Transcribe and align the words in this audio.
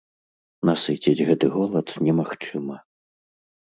Насыціць 0.69 1.25
гэты 1.29 1.45
голад 1.57 1.87
немагчыма. 2.07 2.75